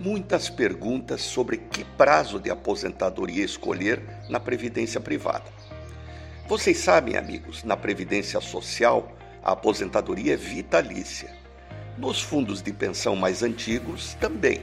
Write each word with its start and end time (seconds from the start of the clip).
muitas 0.00 0.48
perguntas 0.48 1.20
sobre 1.20 1.58
que 1.58 1.84
prazo 1.84 2.40
de 2.40 2.50
aposentadoria 2.50 3.44
escolher 3.44 4.02
na 4.30 4.40
previdência 4.40 4.98
privada. 4.98 5.44
Vocês 6.48 6.78
sabem, 6.78 7.18
amigos, 7.18 7.62
na 7.64 7.76
previdência 7.76 8.40
social, 8.40 9.12
a 9.44 9.52
aposentadoria 9.52 10.32
é 10.32 10.36
vitalícia. 10.36 11.28
Nos 11.98 12.22
fundos 12.22 12.62
de 12.62 12.72
pensão 12.72 13.14
mais 13.14 13.42
antigos, 13.42 14.14
também. 14.14 14.62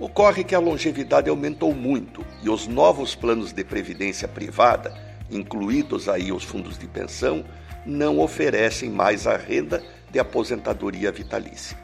Ocorre 0.00 0.42
que 0.42 0.54
a 0.54 0.58
longevidade 0.58 1.30
aumentou 1.30 1.72
muito 1.72 2.26
e 2.42 2.50
os 2.50 2.66
novos 2.66 3.14
planos 3.14 3.52
de 3.52 3.62
previdência 3.62 4.26
privada, 4.26 4.92
incluídos 5.30 6.08
aí 6.08 6.32
os 6.32 6.42
fundos 6.42 6.76
de 6.76 6.88
pensão, 6.88 7.44
não 7.86 8.18
oferecem 8.18 8.90
mais 8.90 9.28
a 9.28 9.36
renda 9.36 9.80
de 10.10 10.18
aposentadoria 10.18 11.12
vitalícia. 11.12 11.78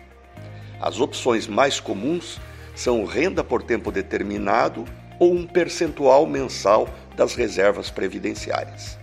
As 0.81 0.99
opções 0.99 1.47
mais 1.47 1.79
comuns 1.79 2.41
são 2.77 3.05
renda 3.05 3.43
por 3.43 3.63
tempo 3.63 3.91
determinado 3.91 4.85
ou 5.19 5.33
um 5.33 5.47
percentual 5.47 6.27
mensal 6.27 6.87
das 7.17 7.35
reservas 7.35 7.91
previdenciárias. 7.91 8.99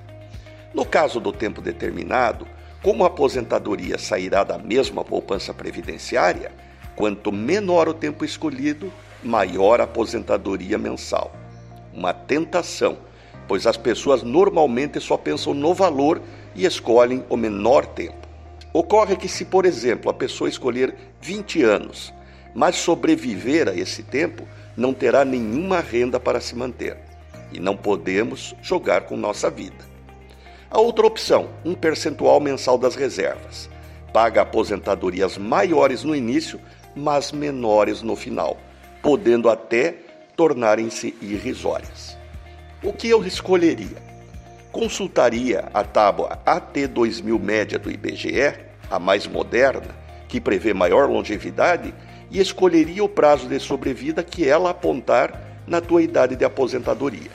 No 0.74 0.86
caso 0.86 1.20
do 1.20 1.32
tempo 1.32 1.60
determinado, 1.60 2.48
como 2.84 3.04
a 3.04 3.08
aposentadoria 3.08 3.98
sairá 3.98 4.44
da 4.44 4.58
mesma 4.58 5.04
poupança 5.04 5.54
previdenciária, 5.54 6.52
quanto 6.96 7.32
menor 7.32 7.90
o 7.90 7.94
tempo 7.94 8.24
escolhido, 8.24 8.94
maior 9.24 9.82
a 9.82 9.86
aposentadoria 9.86 10.78
mensal. 10.78 11.32
Uma 11.92 12.14
tentação, 12.14 12.98
pois 13.48 13.66
as 13.66 13.78
pessoas 13.78 14.22
normalmente 14.22 15.00
só 15.00 15.18
pensam 15.18 15.54
no 15.54 15.74
valor 15.74 16.22
e 16.56 16.66
escolhem 16.66 17.24
o 17.28 17.36
menor 17.36 17.86
tempo. 17.88 18.28
Ocorre 18.72 19.16
que, 19.16 19.28
se, 19.28 19.46
por 19.46 19.66
exemplo, 19.66 20.12
a 20.12 20.14
pessoa 20.14 20.50
escolher 20.50 20.96
20 21.22 21.64
anos, 21.64 22.14
mas 22.54 22.76
sobreviver 22.76 23.68
a 23.68 23.76
esse 23.76 24.04
tempo, 24.04 24.48
não 24.76 24.94
terá 24.94 25.24
nenhuma 25.24 25.80
renda 25.80 26.20
para 26.20 26.42
se 26.42 26.56
manter. 26.56 26.98
E 27.52 27.60
não 27.60 27.76
podemos 27.78 28.56
jogar 28.62 29.02
com 29.02 29.16
nossa 29.16 29.50
vida. 29.50 29.94
A 30.70 30.80
outra 30.80 31.06
opção, 31.06 31.50
um 31.64 31.76
percentual 31.76 32.40
mensal 32.40 32.78
das 32.78 32.96
reservas. 32.96 33.70
Paga 34.12 34.42
aposentadorias 34.42 35.38
maiores 35.38 36.04
no 36.04 36.16
início, 36.16 36.60
mas 36.96 37.32
menores 37.32 38.02
no 38.02 38.16
final, 38.16 38.58
podendo 39.02 39.50
até 39.50 39.96
tornarem-se 40.36 41.16
irrisórias. 41.22 42.18
O 42.84 42.92
que 42.92 43.08
eu 43.08 43.24
escolheria? 43.26 44.02
Consultaria 44.72 45.70
a 45.74 45.84
tábua 45.84 46.40
AT2000 46.46 47.40
média 47.40 47.78
do 47.78 47.92
IBGE, 47.92 48.56
a 48.90 48.98
mais 48.98 49.28
moderna, 49.28 49.96
que 50.28 50.42
prevê 50.42 50.74
maior 50.74 51.08
longevidade, 51.08 51.94
e 52.34 52.40
escolheria 52.42 53.04
o 53.04 53.08
prazo 53.08 53.48
de 53.48 53.60
sobrevida 53.60 54.24
que 54.24 54.50
ela 54.50 54.72
apontar 54.72 55.62
na 55.68 55.80
tua 55.80 56.02
idade 56.02 56.36
de 56.36 56.44
aposentadoria. 56.44 57.30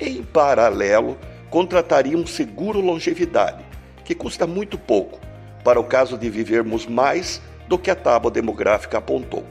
Em 0.00 0.22
paralelo, 0.22 1.18
contrataria 1.50 2.16
um 2.16 2.24
seguro 2.24 2.80
longevidade, 2.80 3.64
que 4.04 4.14
custa 4.14 4.46
muito 4.46 4.78
pouco, 4.78 5.20
para 5.64 5.80
o 5.80 5.84
caso 5.84 6.16
de 6.16 6.30
vivermos 6.30 6.86
mais 6.86 7.42
do 7.66 7.76
que 7.76 7.90
a 7.90 7.96
tábua 7.96 8.30
demográfica 8.30 8.98
apontou. 8.98 9.44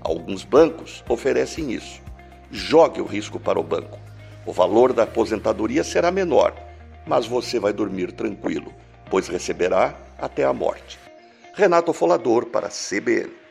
Alguns 0.00 0.44
bancos 0.44 1.04
oferecem 1.08 1.72
isso. 1.72 2.00
Jogue 2.48 3.00
o 3.00 3.04
risco 3.04 3.40
para 3.40 3.58
o 3.58 3.64
banco. 3.64 3.98
O 4.46 4.52
valor 4.52 4.92
da 4.92 5.02
aposentadoria 5.02 5.82
será 5.82 6.12
menor, 6.12 6.54
mas 7.04 7.26
você 7.26 7.58
vai 7.58 7.72
dormir 7.72 8.12
tranquilo, 8.12 8.72
pois 9.10 9.26
receberá 9.26 9.96
até 10.16 10.44
a 10.44 10.52
morte. 10.52 10.96
Renato 11.54 11.92
Folador 11.92 12.46
para 12.46 12.68
CBN. 12.68 13.45